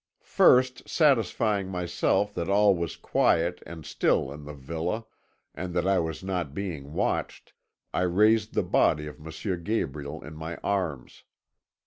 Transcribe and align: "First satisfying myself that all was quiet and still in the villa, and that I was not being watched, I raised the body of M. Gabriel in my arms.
"First 0.23 0.89
satisfying 0.89 1.69
myself 1.69 2.33
that 2.33 2.49
all 2.49 2.75
was 2.75 2.95
quiet 2.95 3.61
and 3.67 3.85
still 3.85 4.31
in 4.31 4.45
the 4.45 4.53
villa, 4.55 5.05
and 5.53 5.75
that 5.75 5.85
I 5.87 5.99
was 5.99 6.23
not 6.23 6.55
being 6.55 6.93
watched, 6.93 7.53
I 7.93 8.01
raised 8.01 8.55
the 8.55 8.63
body 8.63 9.05
of 9.05 9.19
M. 9.23 9.63
Gabriel 9.63 10.23
in 10.25 10.33
my 10.33 10.55
arms. 10.63 11.23